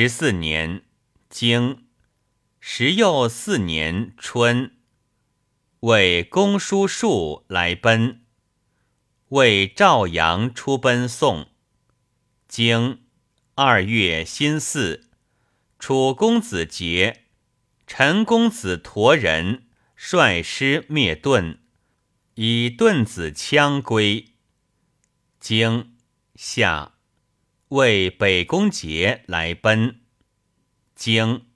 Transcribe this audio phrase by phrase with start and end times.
[0.00, 0.84] 十四年，
[1.28, 1.84] 经
[2.58, 4.78] 十又四年春，
[5.80, 8.22] 为公叔树来奔，
[9.28, 11.50] 为赵阳出奔宋。
[12.48, 13.02] 经
[13.56, 15.04] 二月辛巳，
[15.78, 17.24] 楚公子杰，
[17.86, 21.60] 陈公子陀人率师灭顿，
[22.36, 24.28] 以顿子羌归。
[25.38, 25.94] 经
[26.36, 26.94] 夏，
[27.70, 30.00] 为北宫节来奔。
[30.96, 31.46] 经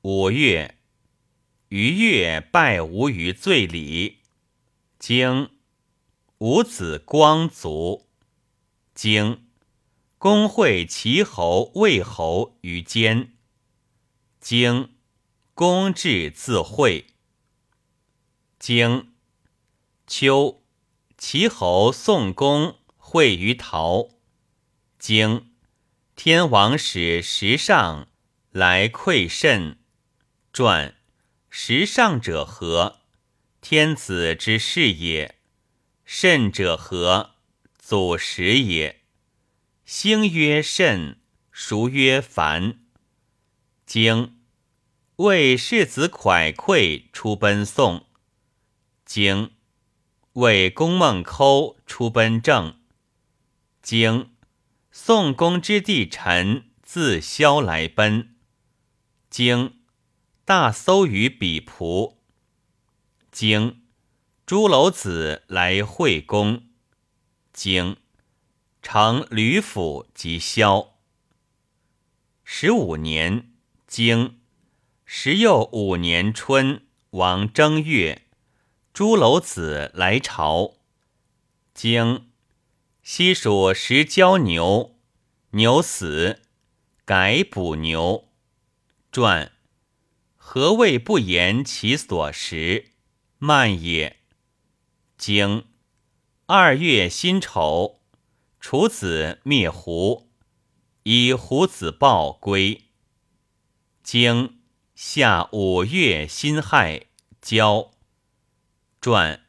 [0.00, 0.78] 五月，
[1.68, 4.20] 于越拜吴于醉里。
[4.98, 5.50] 经
[6.38, 8.08] 五子光卒。
[8.94, 9.44] 经。
[10.16, 13.34] 公会齐侯、魏侯于监。
[14.40, 14.94] 经
[15.52, 17.08] 公至自会。
[18.58, 19.12] 经
[20.06, 20.62] 秋，
[21.18, 24.13] 齐侯宋公会于陶。
[25.06, 25.50] 经
[26.16, 28.08] 天王使时尚
[28.52, 29.76] 来馈甚。
[30.50, 30.96] 传
[31.50, 33.00] 时尚者何？
[33.60, 35.34] 天子之事也。
[36.06, 37.34] 甚者何？
[37.78, 39.02] 祖时也。
[39.84, 41.20] 兴曰甚，
[41.52, 42.78] 孰曰凡。
[43.84, 44.38] 经
[45.16, 48.06] 为世子蒯聩出奔宋。
[49.04, 49.52] 经
[50.32, 52.80] 为公孟轲出奔郑。
[53.82, 54.33] 经
[54.96, 58.36] 宋公之弟陈自萧来奔。
[59.28, 59.80] 经
[60.44, 62.18] 大搜于比仆。
[63.32, 63.82] 经
[64.46, 66.68] 朱楼子来会公。
[67.52, 67.96] 经
[68.80, 70.94] 成吕府及萧。
[72.44, 73.50] 十五年，
[73.88, 74.38] 经
[75.04, 78.28] 时又五年春，王正月，
[78.92, 80.74] 朱楼子来朝。
[81.74, 82.30] 经
[83.06, 84.96] 西蜀食交牛，
[85.50, 86.40] 牛死，
[87.04, 88.30] 改补牛。
[89.12, 89.52] 传
[90.36, 92.92] 何谓不言其所食？
[93.36, 94.20] 慢也。
[95.18, 95.66] 经
[96.46, 98.00] 二月辛丑。
[98.58, 100.30] 楚子灭胡，
[101.02, 102.84] 以胡子豹归。
[104.02, 104.60] 经
[104.94, 107.08] 夏五月辛亥，
[107.42, 107.90] 交。
[109.02, 109.44] 传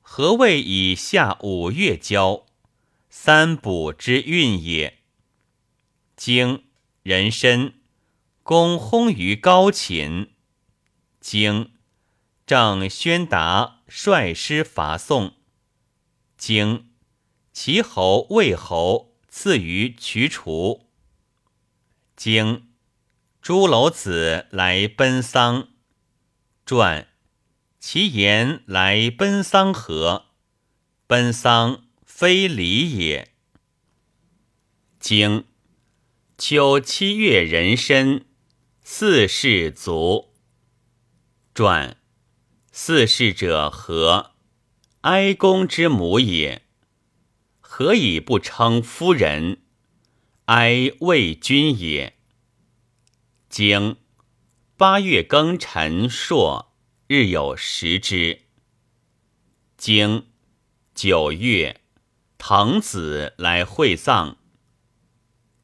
[0.00, 2.46] 何谓以夏五月交？
[3.14, 5.00] 三补之运也。
[6.16, 6.64] 经
[7.02, 7.74] 人参，
[8.42, 10.30] 公薨于高寝。
[11.20, 11.72] 经
[12.46, 15.34] 郑宣达率师伐宋。
[16.38, 16.88] 经
[17.52, 20.88] 齐侯、魏侯赐于渠楚。
[22.16, 22.70] 经
[23.42, 25.68] 朱楼子来奔丧。
[26.64, 27.08] 传
[27.78, 30.28] 其言来奔丧何？
[31.06, 31.84] 奔丧
[32.22, 33.32] 非礼也。
[35.00, 35.44] 经
[36.38, 38.26] 秋七月壬申，
[38.84, 40.32] 四世卒。
[41.52, 41.96] 传
[42.70, 44.36] 四世者何？
[45.00, 46.62] 哀公之母也。
[47.58, 49.60] 何以不称夫人？
[50.44, 52.16] 哀魏君也。
[53.48, 53.96] 经
[54.76, 56.72] 八月庚辰朔，
[57.08, 58.42] 日有食之。
[59.76, 60.28] 经
[60.94, 61.81] 九月，
[62.44, 64.36] 滕子来会葬。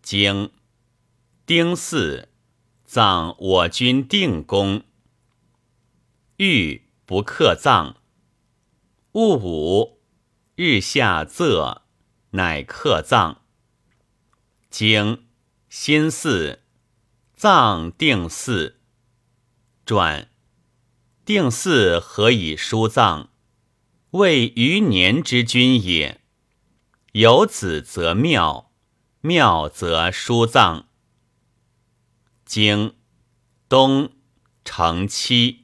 [0.00, 0.50] 经
[1.44, 2.30] 丁巳，
[2.86, 4.82] 葬我君定公。
[6.38, 7.96] 欲不克葬。
[9.12, 10.00] 戊午，
[10.54, 11.82] 日下仄。
[12.30, 13.42] 乃克葬。
[14.70, 15.26] 经
[15.68, 16.60] 辛巳，
[17.34, 18.76] 葬定巳。
[19.84, 20.30] 传
[21.26, 23.28] 定巳何以书葬？
[24.12, 26.21] 谓余年之君也。
[27.12, 28.72] 有子则庙，
[29.20, 30.88] 庙则书藏。
[32.46, 32.96] 经
[33.68, 34.12] 东
[34.64, 35.61] 成七。